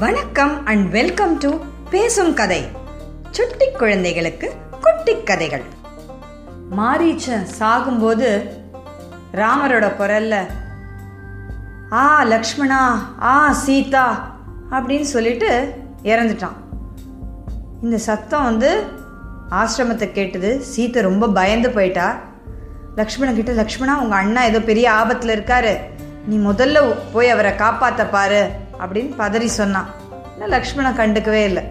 [0.00, 1.58] வணக்கம் and welcome to
[1.90, 2.68] பேசும் கதை.
[3.30, 5.62] சுட்டி குழந்தைகளுக்கு குட்டி கதைகள்.
[6.76, 8.50] மாரீச்சன் சாகும்போது
[9.32, 10.46] ராமரோட குரல்ல
[11.92, 14.36] ஆ லக்ஷ்மணா ஆ சீதா
[14.70, 16.56] அப்படின்னு சொல்லிட்டு இறந்துட்டான்.
[17.82, 18.82] இந்த சத்தம் வந்து
[19.50, 20.62] ஆசிரமத்தை கேட்டது.
[20.76, 22.18] சீத்தை ரொம்ப பயந்து போயிட்டா.
[22.96, 25.76] லக்ஷ்மணன் கிட்ட லக்ஷ்மணா உங்க அண்ணா ஏதோ பெரிய ஆபத்துல இருக்காரு.
[26.26, 28.59] நீ முதல்ல போய் அவரை காப்பாத்த பாரு.
[28.82, 29.88] அப்படின்னு பதறி சொன்னான்.
[30.54, 31.62] லக்ஷ்மணன் கண்டுக்கவே இல்லை.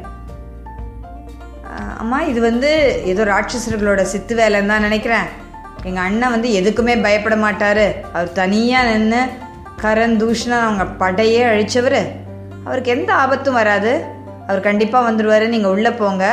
[2.02, 2.70] அம்மா இது வந்து
[3.12, 5.28] ஏதோ ராட்சசர்களோட சித்து வேலைன்னு தான் நினைக்கிறேன்.
[5.88, 7.86] எங்கள் அண்ணன் வந்து எதுக்குமே பயப்பட மாட்டார்.
[8.14, 9.22] அவர் தனியாக நின்று
[9.84, 12.00] கரண் தூஷணன் அவங்க படையே அழிச்சவர்.
[12.66, 13.92] அவருக்கு எந்த ஆபத்தும் வராது.
[14.48, 16.26] அவர் கண்டிப்பாக வந்துடுவார் நீங்கள் உள்ளே போங்க.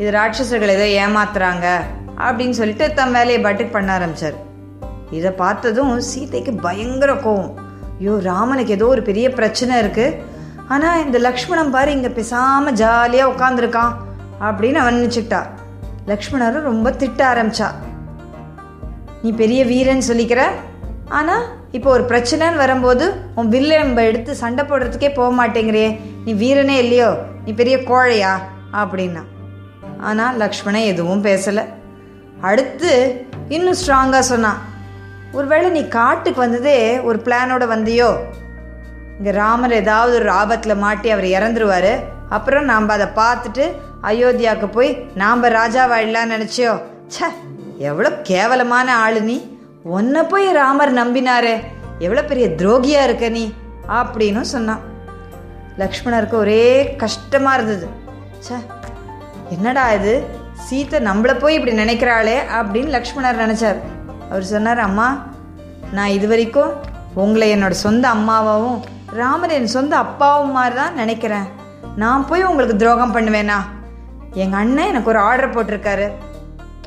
[0.00, 1.66] இது ராட்சசர்கள் ஏதோ ஏமாத்துறாங்க
[2.26, 4.38] அப்படின்னு சொல்லிட்டு தம் வேலையை பாட்டுக்கு பண்ண ஆரம்பிச்சார்.
[5.18, 7.52] இதை பார்த்ததும் சீதைக்கு பயங்கர கோவம்.
[7.98, 10.24] ஐயோ ராமனுக்கு ஏதோ ஒரு பெரிய பிரச்சனை இருக்கு.
[10.68, 13.92] ஆனால் இந்த லக்ஷ்மணன் பாரு இங்கே பேசாமல் ஜாலியாக உட்காந்துருக்கான்
[14.40, 15.42] அப்படின்னு அவன் நினச்சிக்கிட்டா.
[16.06, 17.68] லக்ஷ்மணரும் ரொம்ப திட்ட ஆரம்பிச்சா.
[19.22, 20.42] நீ பெரிய வீரன் சொல்லிக்கிற?
[21.08, 26.00] ஆனால் இப்போ ஒரு பிரச்சனைன்னு வரும்போது உன் வில்லம்ப எடுத்து சண்டை போடுறதுக்கே போக மாட்டேங்கிறியே.
[26.24, 27.16] நீ வீரனே இல்லையோ?
[27.44, 28.34] நீ பெரிய கோழையா?
[28.72, 29.22] அப்படின்னா.
[30.00, 31.64] ஆனால் லக்ஷ்மணன் எதுவும் பேசலை.
[32.40, 32.90] அடுத்து
[33.48, 34.60] இன்னும் ஸ்ட்ராங்காக சொன்னான்.
[35.34, 38.08] ஒருவேளை நீ காட்டுக்கு வந்ததே ஒரு பிளானோட வந்தியோ?
[39.18, 41.92] இங்கே ராமர் ஏதாவது ஒரு ஆபத்தில் மாட்டி அவர் இறந்துருவாரு.
[42.28, 43.64] அப்புறம் நாம் அதை பார்த்துட்டு
[44.02, 46.72] அயோத்தியாவுக்கு போய் நாம் ராஜாவாயிடலான்னு நினச்சியோ?
[47.14, 47.28] ச்சே
[47.78, 49.36] எவ்வளோ கேவலமான ஆளு நீ.
[49.96, 51.54] உன்னை போய் ராமர் நம்பினாரே.
[51.98, 53.44] எவ்வளோ பெரிய துரோகியாக இருக்க நீ
[53.88, 54.82] அப்படின்னு சொன்னான்.
[55.78, 56.62] லக்ஷ்மணருக்கு ஒரே
[56.96, 57.88] கஷ்டமாக இருந்தது.
[58.44, 58.58] ச்சே
[59.48, 60.14] என்னடா இது?
[60.66, 63.80] சீத்தை நம்மளை போய் இப்படி நினைக்கிறாளே அப்படின்னு லக்ஷ்மணர் நினச்சார்.
[64.34, 65.08] அவர் சொன்னார் அம்மா
[65.96, 66.70] நான் இது வரைக்கும்
[67.22, 68.78] உங்களை என்னோட சொந்த அம்மாவாகவும்
[69.18, 71.44] ராமர் என் சொந்த அப்பாவும் மாதிரி தான் நினைக்கிறேன்.
[72.02, 73.58] நான் போய் உங்களுக்கு துரோகம் பண்ணுவேனா?
[74.42, 76.06] எங்கள் அண்ணன் எனக்கு ஒரு ஆர்டர் போட்டிருக்காரு.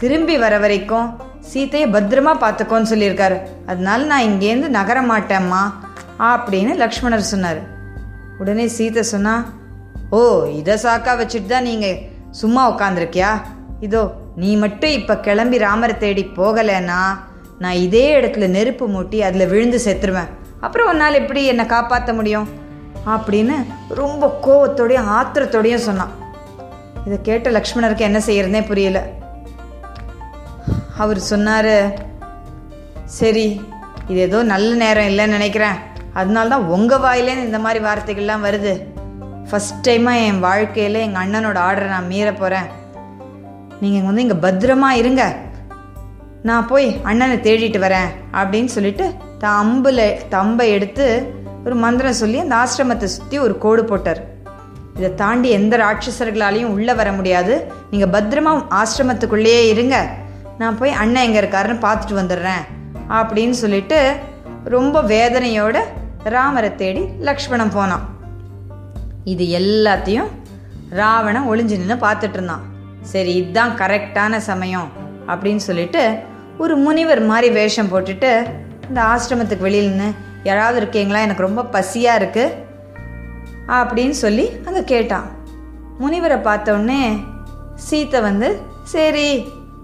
[0.01, 1.07] திரும்பி வர வரைக்கும்
[1.51, 3.37] சீத்தையை பத்திரமா பார்த்துக்கோன்னு சொல்லியிருக்காரு.
[3.71, 5.61] அதனால நான் இங்கேருந்து நகர மாட்டேம்மா
[6.31, 7.61] அப்படின்னு லக்ஷ்மணர் சொன்னார்.
[8.41, 9.35] உடனே சீத்தை சொன்னா
[10.17, 10.19] ஓ
[10.59, 12.01] இதை சாக்கா வச்சுட்டு தான் நீங்கள்
[12.41, 13.31] சும்மா உட்காந்துருக்கியா
[13.85, 14.03] இதோ
[14.41, 16.99] நீ மட்டும் இப்போ கிளம்பி ராமரை தேடி போகலைன்னா
[17.63, 20.31] நான் இதே இடத்துல நெருப்பு மூட்டி அதில் விழுந்து செத்துருவேன்.
[20.65, 22.47] அப்புறம் உன்னால் எப்படி என்னை காப்பாற்ற முடியும்?
[23.13, 23.55] அப்படின்னு
[24.01, 26.13] ரொம்ப கோவத்தோடையும் ஆத்திரத்தோடையும் சொன்னான்.
[27.05, 29.01] இதை கேட்ட லக்ஷ்மணருக்கு என்ன செய்யறதுனே புரியல.
[30.97, 31.73] அவர் சொன்னார்
[33.19, 33.47] சரி
[34.07, 35.77] இது ஏதோ நல்ல நேரம் இல்லைன்னு நினைக்கிறேன்.
[36.13, 38.73] அதனால தான் உங்கள் வாயிலேருந்து இந்த மாதிரி வார்த்தைகள்லாம் வருது.
[39.49, 42.67] ஃபஸ்ட் டைமாக என் வாழ்க்கையில் எங்கள் அண்ணனோட ஆர்டரை நான் மீற போகிறேன்
[43.81, 45.23] நீங்கள் வந்து இங்கே பத்திரமா இருங்க.
[46.43, 48.09] நான் போய் அண்ணனை தேடிட்டு வரேன்
[48.39, 49.05] அப்படின்னு சொல்லிட்டு
[49.37, 51.05] தான் அம்பில் தம்பை எடுத்து
[51.65, 54.21] ஒரு மந்திரம் சொல்லி அந்த ஆசிரமத்தை சுற்றி ஒரு கோடு போட்டார்.
[54.97, 57.53] இதை தாண்டி எந்த ராட்சசர்களாலையும் உள்ளே வர முடியாது.
[57.91, 59.97] நீங்கள் பத்திரமா ஆசிரமத்துக்குள்ளேயே இருங்க.
[60.57, 62.63] நான் போய் அண்ணன் எங்கே இருக்காருன்னு பார்த்துட்டு வந்துடுறேன்
[63.19, 63.99] அப்படின்னு சொல்லிட்டு
[64.63, 65.77] ரொம்ப வேதனையோட
[66.35, 68.05] ராமரை தேடி லக்ஷ்மணன் போனான்.
[69.23, 70.31] இது எல்லாத்தையும்
[70.89, 72.65] ராவணன் ஒளிஞ்சு நின்று பார்த்துட்டு இருந்தான்.
[73.01, 74.89] சரி இதுதான் கரெக்டான சமயம்.
[75.31, 76.03] அப்படின்னு சொல்லிட்டு
[76.63, 78.31] ஒரு முனிவர் மாதிரி வேஷம் போட்டுட்டு
[78.87, 80.09] இந்த ஆசிரமத்துக்கு வெளியில் நின்று
[80.49, 81.19] யாராவது இருக்கீங்களா?
[81.25, 82.55] எனக்கு ரொம்ப பசியாக இருக்குது
[83.77, 85.27] அப்படின்னு சொல்லி அங்கே கேட்டான்.
[86.03, 87.01] முனிவரை பார்த்தோடனே
[87.87, 88.49] சீத்தை வந்து
[88.93, 89.27] சரி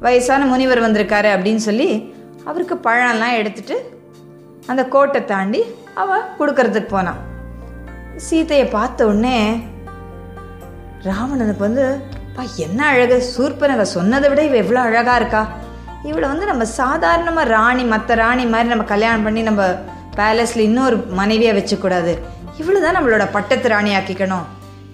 [0.06, 1.90] வயசான முனிவர் வந்திருக்காரு அப்படின்னு சொல்லி
[2.50, 3.76] அவருக்கு பழம்லாம் எடுத்துட்டு
[4.72, 5.62] அந்த கோட்டை தாண்டி
[6.02, 7.22] அவ கொடுக்கறதுக்கு போனான்.
[8.26, 9.38] சீத்தையை பார்த்த உடனே
[11.08, 11.86] ராவணனுக்கு வந்து
[12.36, 13.18] பா என்ன அழகு.
[13.34, 15.42] சூர்பனக சொன்னதை விட இவ எவ்வளோ அழகா இருக்கா.
[16.10, 19.64] இவளை வந்து நம்ம சாதாரணமாக ராணி மற்ற ராணி மாதிரி நம்ம கல்யாணம் பண்ணி நம்ம
[20.20, 22.14] பேலஸில் இன்னொரு மனைவியாக வச்சுக்கூடாது.
[22.62, 24.48] இவ்வளோ தான் நம்மளோட பட்டத்து ராணி ஆக்கிக்கணும்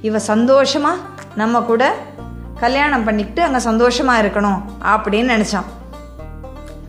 [0.07, 1.03] இவ சந்தோஷமாக
[1.41, 1.83] நம்ம கூட
[2.63, 4.59] கல்யாணம் பண்ணிக்கிட்டு அங்கே சந்தோஷமாக இருக்கணும்
[4.94, 5.67] அப்படின்னு நினச்சான்.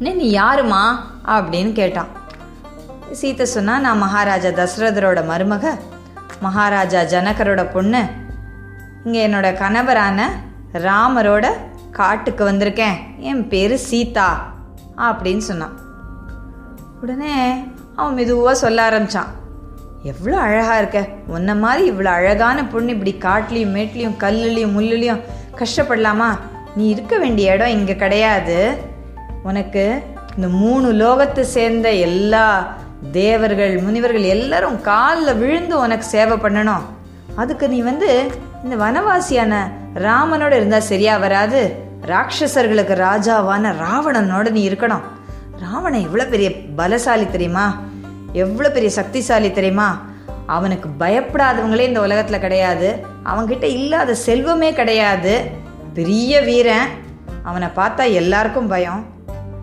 [0.04, 0.82] நீ யாருமா
[1.36, 2.10] அப்படின்னு கேட்டான்.
[3.20, 5.74] சீத்தை சொன்னால் நான் மகாராஜா தசரதரோட மருமக.
[6.46, 8.02] மகாராஜா ஜனகரோட பொண்ணு.
[9.04, 10.28] இங்கே என்னோட கணவரான
[10.86, 11.46] ராமரோட
[11.98, 12.96] காட்டுக்கு வந்திருக்கேன்.
[13.30, 14.28] என் பேர் சீதா
[15.08, 15.76] அப்படின்னு சொன்னான்.
[17.02, 17.34] உடனே
[17.96, 19.30] அவன் மெதுவாக சொல்ல ஆரம்பிச்சான்.
[20.10, 21.00] எவ்வளோ அழகாக இருக்க.
[21.26, 25.24] உன்ன மாதிரி இவ்வளோ அழகான பொண்ணு இப்படி காட்டிலையும் மேட்லேயும் கல்லுலையும் முள்ளுலையும்
[25.60, 26.28] கஷ்டப்படலாமா?
[26.76, 28.58] நீ இருக்க வேண்டிய இடம் இங்கே கிடையாது.
[29.42, 29.84] உனக்கு
[30.36, 32.44] இந்த மூணு லோகத்தை சேர்ந்த எல்லா
[33.12, 36.86] தேவர்கள் முனிவர்கள் எல்லாரும் காலில் விழுந்து உனக்கு சேவை பண்ணணும்.
[37.34, 38.10] அதுக்கு நீ வந்து
[38.64, 39.54] இந்த வனவாசியான
[39.94, 41.74] ராமனோட இருந்தா சரியா வராது.
[42.06, 45.00] ராட்சசர்களுக்கு ராஜாவான ராவணனோட நீ இருக்கணும்.
[45.60, 47.78] ராவணன் எவ்வளோ பெரிய பலசாலி தெரியுமா?
[48.32, 50.00] எவ்வளோ பெரிய சக்திசாலி தெரியுமா?
[50.46, 53.06] அவனுக்கு பயப்படாதவங்களே இந்த உலகத்தில் கிடையாது.
[53.24, 55.50] அவன்கிட்ட இல்லாத செல்வமே கிடையாது.
[55.94, 56.88] பெரிய வீரன்.
[57.42, 59.06] அவனை பார்த்தா எல்லாருக்கும் பயம்.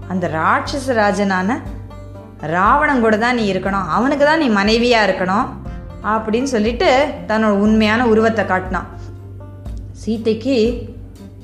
[0.07, 1.61] அந்த ராட்சச ராஜனான
[2.39, 3.87] ராவணன் கூட தான் நீ இருக்கணும்.
[3.87, 5.47] அவனுக்கு தான் நீ மனைவியாக இருக்கணும்.
[6.03, 8.89] அப்படின்னு சொல்லிட்டு தன்னோட உண்மையான உருவத்தை காட்டினான்.
[10.05, 10.87] சீத்தைக்கு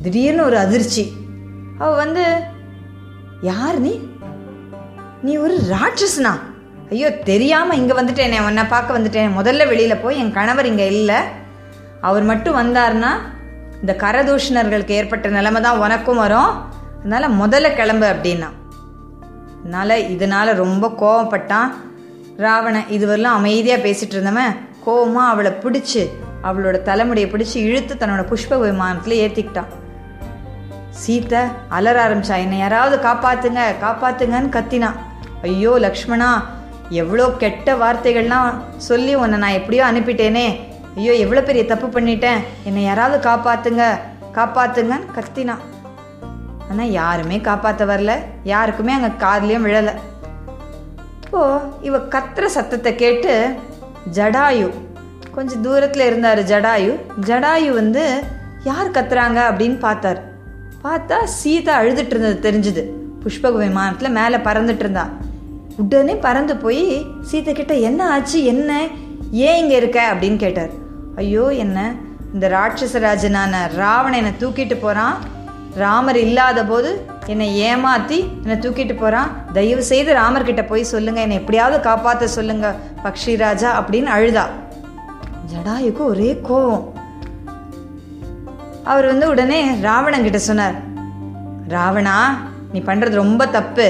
[0.01, 1.13] திடீர்னு ஒரு அதிர்ச்சி.
[1.77, 2.41] அவ வந்து
[3.41, 3.99] யார் நீ?
[5.21, 6.33] நீ ஒரு ராட்சஸ்னா
[6.89, 9.37] ஐயோ தெரியாமல் இங்கே வந்துட்டேனே உன்னை பார்க்க வந்துட்டேன்.
[9.37, 11.15] முதல்ல வெளியில் போய் என் கணவர் இங்கே இல்லை.
[12.01, 13.11] அவர் மட்டும் வந்தார்னா
[13.81, 16.51] இந்த கரதூஷணர்களுக்கு ஏற்பட்ட நிலைமை தான் உனக்கும் வரும்.
[16.99, 18.49] அதனால் முதல்ல கிளம்பு அப்படின்னா.
[19.59, 21.73] அதனால் இதனால் ரொம்ப கோவப்பட்டான்.
[22.41, 24.53] ராவண இதுவரெல்லாம் அமைதியாக பேசிகிட்டு இருந்தவன்
[24.85, 26.03] கோவமாக அவளை பிடிச்சி
[26.47, 29.71] அவளோட தலைமுடியை பிடிச்சி இழுத்து தன்னோட புஷ்ப விமானத்தில் ஏற்றிக்கிட்டான்
[31.01, 34.99] சீத்தை அலற ஆரம்பிச்சா என்னை யாராவது காப்பாத்துங்க காப்பாத்துங்கன்னு கத்தினான்
[35.41, 36.29] ஐயோ லக்ஷ்மணா
[37.01, 40.47] எவ்வளோ கெட்ட வார்த்தைகள்லாம் சொல்லி உன்னை நான் எப்படியோ அனுப்பிட்டேனே.
[40.95, 42.41] ஐயோ எவ்வளோ பெரிய தப்பு பண்ணிட்டேன்.
[42.63, 43.83] என்னை யாராவது காப்பாத்துங்க
[44.37, 45.63] காப்பாத்துங்கன்னு கத்தினான்
[46.69, 48.15] ஆனால் யாருமே காப்பாற்ற வரல.
[48.43, 49.93] யாருக்குமே அங்கே காதுலேயும் விழலை.
[51.33, 53.55] அப்போது இவ கத்துற சத்தத்தை கேட்டு
[54.13, 54.71] ஜடாயு.
[55.31, 56.99] கொஞ்சம் தூரத்தில் இருந்தார் ஜடாயு.
[57.21, 58.23] ஜடாயு வந்து
[58.63, 59.39] யார் கத்துறாங்க?
[59.49, 60.19] அப்படின்னு பார்த்தார்.
[60.83, 62.83] பார்த்தா சீதா அழுதுட்டு இருந்தது தெரிஞ்சுது.
[63.23, 65.09] புஷ்பக விமானத்தில் மேலே பறந்துட்டு இருந்தா.
[65.77, 68.43] உடனே பறந்து போய் சீதை கிட்ட என்ன ஆச்சு?
[68.43, 68.87] என்ன?
[69.31, 70.13] ஏன் இங்கே இருக்க?
[70.13, 70.69] அப்படின்னு கேட்டார்.
[71.15, 71.91] ஐயோ என்ன?
[72.33, 75.17] இந்த ராட்சசராஜனான ராவணனை என்னை தூக்கிட்டு போகிறான்
[75.75, 81.19] ராமர் இல்லாத போது என்னை ஏமாத்தி என்னை தூக்கிட்டு போகிறான் தயவு செய்து ராமர்கிட்ட போய் சொல்லுங்க.
[81.21, 82.75] என்னை எப்படியாவது காப்பாற்ற சொல்லுங்க.
[83.03, 84.45] பக்ஷி ராஜா அப்படின்னு அழுதா.
[85.51, 86.83] ஜடாயுக்கு ஒரே கோவம்.
[88.83, 90.75] அவர் வந்து உடனே ராவணங்கிட்ட சொன்னார்
[91.69, 92.17] ராவணா
[92.71, 93.87] நீ பண்ணுறது ரொம்ப தப்பு.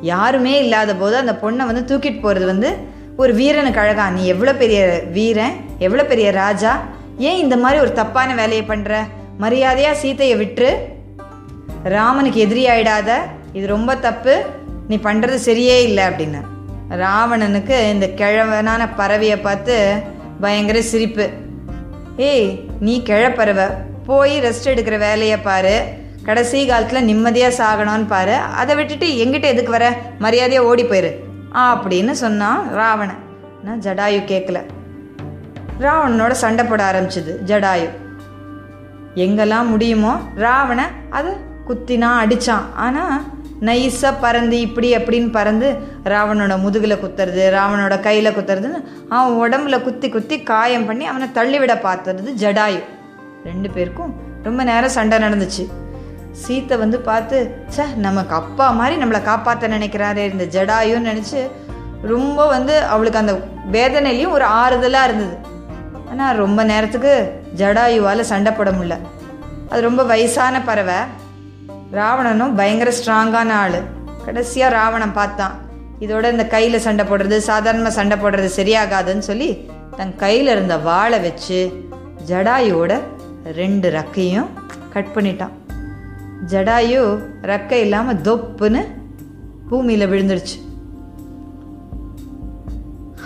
[0.00, 2.70] யாருமே இல்லாத போது அந்த பொண்ணை வந்து தூக்கிட்டு போகிறது வந்து
[3.16, 4.10] ஒரு வீரனுக்கு அழகா.
[4.10, 6.78] நீ எவ்வளோ பெரிய வீரன் எவ்வளோ பெரிய ராஜா?
[7.18, 8.94] ஏன் இந்த மாதிரி ஒரு தப்பான வேலையை பண்ணுற
[9.38, 10.72] மரியாதையாக சீதையை விட்டுரு.
[11.94, 13.10] ராமனுக்கு எதிரி ஆயிடாத
[13.58, 14.34] இது ரொம்ப தப்பு
[14.88, 16.40] நீ பண்ணுறது சரியே இல்லை அப்படின்னு.
[17.02, 19.76] ராவணனுக்கு இந்த கிழவனான பறவையை பார்த்து
[20.44, 21.26] பயங்கர சிரிப்பு.
[22.30, 22.50] ஏய்
[22.86, 23.66] நீ கிழப்பறவை
[24.08, 25.74] போய் ரெஸ்ட் எடுக்கிற வேலையை பாரு
[26.26, 29.86] கடைசி காலத்தில் நிம்மதியாக சாகணும்னு பாரு அதை விட்டுட்டு எங்கிட்ட எதுக்கு வர
[30.24, 31.12] மரியாதையாக ஓடி போயிரு
[31.68, 33.22] அப்படின்னு சொன்னான் ராவணன்.
[33.66, 34.58] நான் ஜடாயு கேட்கல
[35.84, 37.88] ராவணனோட சண்டை போட ஆரம்பிச்சது ஜடாயு.
[39.24, 40.12] எங்கெல்லாம் முடியுமோ
[40.44, 41.30] ராவணன் அதை
[41.70, 43.18] குத்தினான் அடித்தான் ஆனால்
[43.68, 45.68] நைஸாக பறந்து இப்படி அப்படின்னு பறந்து
[46.12, 48.78] ராவணோட முதுகில் குத்துறது ராவணோட கையில் குத்துறதுன்னு
[49.16, 52.80] அவன் உடம்புல குத்தி குத்தி காயம் பண்ணி அவனை தள்ளிவிட பார்த்துறது ஜடாயு.
[53.44, 54.12] ரெண்டு பேருக்கும்
[54.42, 55.64] ரொம்ப நேரம் சண்டை நடந்துச்சு.
[56.42, 57.36] சீத்தை வந்து பார்த்து
[57.76, 60.24] ச்சே நமக்கு அப்பா மாதிரி நம்மளை காப்பாற்ற நினைக்கிறாரே.
[60.32, 61.40] இந்த ஜடாயுன்னு நினச்சி
[62.12, 63.32] ரொம்ப வந்து அவளுக்கு அந்த
[63.76, 65.36] வேதனையிலையும் ஒரு ஆறுதலாக இருந்தது.
[66.10, 67.14] ஆனால் ரொம்ப நேரத்துக்கு
[67.56, 68.98] ஜடாயுவால் சண்டை போட முடியல.
[69.70, 71.00] அது ரொம்ப வயசான பறவை.
[71.98, 73.78] ராவணனும் பயங்கர ஸ்ட்ராங்கான ஆள்.
[74.24, 75.54] கடைசியாக ராவணன் பார்த்தான்.
[76.04, 79.48] இதோட இந்த கையில் சண்டை போடுறது சாதாரணமாக சண்டை போடுறது சரியாகாதுன்னு சொல்லி
[79.96, 81.60] தன் கையில் இருந்த வாழை வச்சு
[82.28, 82.92] ஜடாயோட
[83.60, 84.50] ரெண்டு ரக்கையும்
[84.94, 85.54] கட் பண்ணிட்டான்.
[86.52, 87.02] ஜடாயு
[87.50, 88.82] ரக்கை இல்லாமல் தொப்புன்னு
[89.68, 90.58] பூமியில் விழுந்துருச்சு.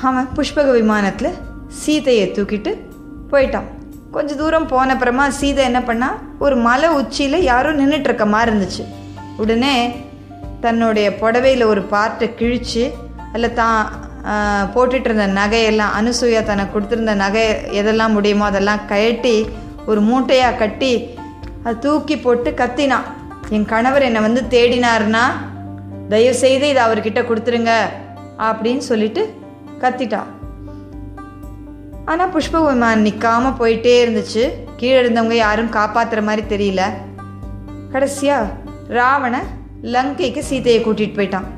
[0.08, 1.38] அவன் புஷ்பக விமானத்தில்
[1.82, 2.72] சீதையை தூக்கிட்டு
[3.30, 3.68] போயிட்டான்.
[4.14, 8.84] கொஞ்ச தூரம் போன அப்புறமா சீதை என்ன பண்ணா ஒரு மலை உச்சியில் யாரோ நின்றுட்டு இருக்க மாதிரி இருந்துச்சு.
[9.36, 9.94] உடனே
[10.60, 12.92] தன்னுடைய புடவையில் ஒரு பார்ட்டை கிழிச்சு
[13.32, 13.78] அதில் தான்
[14.74, 17.42] போட்டுட்டு இருந்த நகையெல்லாம் அனுசூயா தனக்கு கொடுத்துருந்த நகை
[17.80, 19.34] எதெல்லாம் முடியுமோ அதெல்லாம் கழட்டி
[19.86, 20.92] ஒரு மூட்டையாக கட்டி
[21.64, 23.08] அதை தூக்கி போட்டு கத்தினான்
[23.50, 25.24] என் கணவர் என்னை வந்து தேடினாருன்னா
[26.08, 27.74] தயவு செய்து இதை அவர்கிட்ட கொடுத்துருங்க
[28.38, 29.34] அப்படின்னு சொல்லிட்டு
[29.80, 30.30] கத்திட்டான்
[32.10, 34.42] ஆனால் புஷ்ப விமானம் நிற்காமல் போயிட்டே இருந்துச்சு.
[34.78, 36.82] கீழே இருந்தவங்க யாரும் காப்பாற்றுற மாதிரி தெரியல.
[37.92, 38.52] கடைசியாக
[38.96, 39.34] ராவண
[39.94, 41.48] லங்கைக்கு சீதையை கூட்டிகிட்டு போயிட்டான்.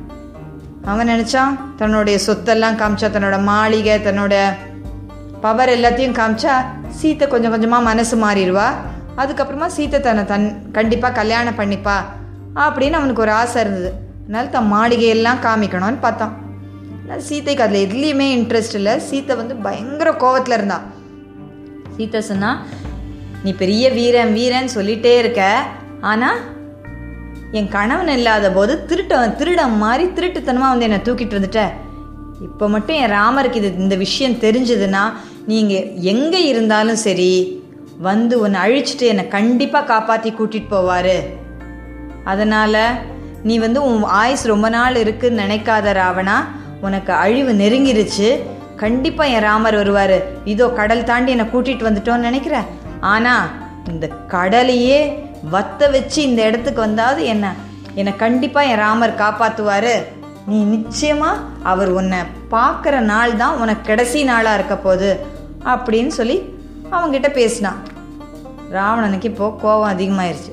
[0.91, 4.35] அவன் நினச்சான் தன்னுடைய சொத்தெல்லாம் காமிச்சா தன்னோட மாளிகை தன்னோட
[5.45, 6.55] பவர் எல்லாத்தையும் காமிச்சா
[7.01, 8.69] சீத்தை கொஞ்சம் கொஞ்சமாக மனசு மாறிடுவா.
[9.23, 10.49] அதுக்கப்புறமா சீத்தை தன்னை தன்
[10.79, 11.99] கண்டிப்பாக கல்யாணம் பண்ணிப்பா
[12.65, 13.91] அப்படின்னு அவனுக்கு ஒரு ஆசை இருந்தது.
[14.25, 16.35] அதனால தன் மாளிகையெல்லாம் காமிக்கணும்னு பார்த்தான்.
[17.09, 18.95] ஆனால் அதில் எதுலேயுமே இன்ட்ரெஸ்ட் இல்லை.
[19.09, 20.79] சீத்தை வந்து பயங்கர கோவத்தில் இருந்தா.
[21.97, 22.51] சீத்தை சொன்னா
[23.45, 25.43] நீ பெரிய வீரன் வீரன் சொல்லிட்டே இருக்க.
[26.11, 26.39] ஆனால்
[27.59, 31.63] என் கணவன் இல்லாத போது திருட்ட திருடம் மாதிரி திருட்டுத்தனமாக வந்து என்னை தூக்கிட்டு வந்துட்ட.
[32.47, 35.05] இப்போ மட்டும் என் ராமருக்கு இது இந்த விஷயம் தெரிஞ்சதுன்னா
[35.51, 37.31] நீங்கள் எங்கே இருந்தாலும் சரி
[38.09, 41.17] வந்து உன்னை அழிச்சிட்டு என்னை கண்டிப்பாக காப்பாற்றி கூட்டிகிட்டு போவார்.
[42.33, 42.83] அதனால்
[43.49, 46.37] நீ வந்து உன் ஆயுஸ் ரொம்ப நாள் இருக்குன்னு நினைக்காத ராவணா
[46.81, 48.29] உனக்கு அழிவு நெருங்கிருச்சு.
[48.83, 50.19] கண்டிப்பாக என் ராமர் வருவார்.
[50.53, 52.67] இதோ கடல் தாண்டி என்னை கூட்டிகிட்டு வந்துட்டோன்னு நினைக்கிறேன்
[53.13, 53.47] ஆனால்
[53.93, 54.99] இந்த கடலையே
[55.55, 57.47] வத்த வச்சு இந்த இடத்துக்கு வந்தாவது என்ன?
[57.95, 59.95] என்னை கண்டிப்பாக என் ராமர் காப்பாற்றுவார்
[60.51, 62.19] நீ நிச்சயமாக அவர் உன்னை
[62.51, 65.11] பார்க்குற நாள் தான் உனக்கு கடைசி நாளாக இருக்க போகுது.
[65.73, 66.37] அப்படின்னு சொல்லி
[66.97, 67.81] அவங்கிட்ட பேசினான்.
[68.77, 70.53] ராவணனுக்கு இப்போது கோபம் அதிகமாயிருச்சு.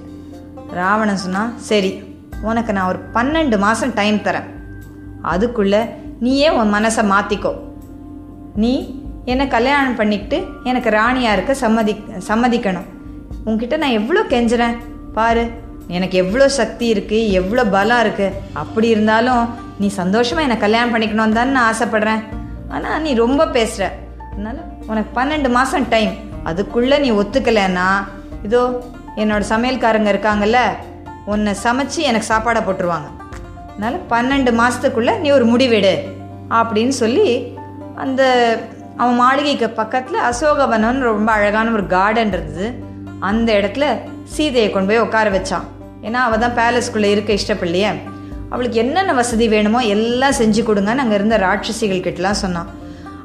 [0.79, 1.91] ராவணன் சொன்னான் சரி
[2.41, 4.47] உனக்கு நான் ஒரு பன்னெண்டு மாதம் டைம் தரேன்.
[5.33, 5.81] அதுக்குள்ளே
[6.23, 7.51] நீயே உன் மனசை மாற்றிக்கோ
[8.63, 8.73] நீ
[9.31, 10.37] என்னை கல்யாணம் பண்ணிக்கிட்டு
[10.69, 11.93] எனக்கு ராணியாக இருக்க சம்மதி
[12.29, 12.87] சம்மதிக்கணும்.
[13.47, 14.75] உன்கிட்ட நான் எவ்வளோ கெஞ்சுறேன்?
[15.17, 15.43] பாரு
[15.95, 19.43] எனக்கு எவ்வளோ சக்தி இருக்குது எவ்வளோ பலம் இருக்குது அப்படி இருந்தாலும்
[19.81, 22.21] நீ சந்தோஷமாக என்னை கல்யாணம் பண்ணிக்கணும் தான் நான் ஆசைப்பட்றேன்.
[22.75, 23.89] ஆனால் நீ ரொம்ப பேசுகிற
[24.29, 24.61] அதனால்
[24.91, 26.13] உனக்கு பன்னெண்டு மாதம் டைம்.
[26.51, 27.87] அதுக்குள்ளே நீ ஒத்துக்கலைன்னா
[28.47, 28.61] இதோ
[29.21, 30.61] என்னோடய சமையல்காரங்க இருக்காங்கல்ல
[31.33, 33.09] உன்னை சமைச்சு எனக்கு சாப்பாடை போட்டுருவாங்க.
[33.73, 35.93] அதனால் பன்னெண்டு மாதத்துக்குள்ளே நீ ஒரு முடிவெடு
[36.59, 37.27] அப்படின்னு சொல்லி
[38.03, 38.21] அந்த
[39.01, 42.67] அவன் மாளிகைக்கு பக்கத்தில் அசோகவனம்னு ரொம்ப அழகான ஒரு கார்டன் இருந்தது.
[43.29, 43.85] அந்த இடத்துல
[44.33, 45.65] சீதையை கொண்டு போய் உட்கார வச்சான்.
[46.07, 47.91] ஏன்னா அவள் தான் பேலஸ்குள்ளே இருக்க இஷ்டப்படலையே
[48.53, 52.69] அவளுக்கு என்னென்ன வசதி வேணுமோ எல்லாம் செஞ்சு கொடுங்கன்னு அங்கே இருந்த ராட்சசிகள் கிட்டலாம் சொன்னான்.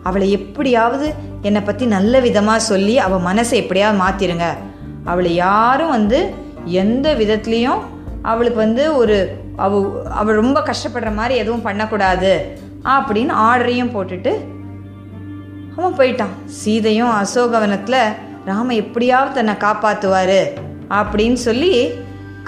[0.08, 1.06] அவளை எப்படியாவது
[1.48, 4.46] என்னை பற்றி நல்ல விதமாக சொல்லி அவள் மனசை எப்படியாவது மாற்றிடுங்க
[5.12, 6.20] அவளை யாரும் வந்து
[6.82, 7.82] எந்த விதத்துலேயும்
[8.30, 9.16] அவளுக்கு வந்து ஒரு
[9.64, 9.80] அவ
[10.20, 12.32] அவள் ரொம்ப கஷ்டப்படுற மாதிரி எதுவும் பண்ணக்கூடாது
[12.94, 14.32] அப்படின்னு ஆர்டரையும் போட்டுட்டு
[15.76, 16.34] அவன் போயிட்டான்.
[16.60, 18.02] சீதையும் அசோகவனத்தில்
[18.50, 20.38] ராம எப்படியாவது தன்னை காப்பாற்றுவார்
[20.98, 21.72] அப்படின்னு சொல்லி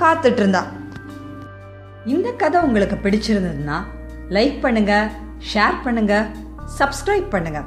[0.02, 0.71] காத்துட்டு இருந்தான்.
[2.12, 3.79] இந்த கதை உங்களுக்கு பிடிச்சிருந்ததுன்னா
[4.37, 4.95] லைக் பண்ணுங்க
[5.52, 6.14] ஷேர் பண்ணுங்க
[6.79, 7.62] சப்ஸ்கிரைப் பண்ணுங்க.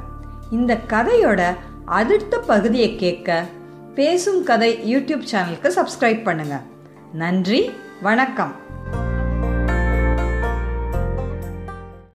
[0.50, 1.42] இந்த கதையோட
[1.98, 3.44] அடுத்த பகுதியை கேட்க
[3.94, 6.58] பேசும் கதை யூடியூப் சேனலுக்கு சப்ஸ்கிரைப் பண்ணுங்க.
[7.22, 7.62] நன்றி
[8.02, 8.54] வணக்கம்.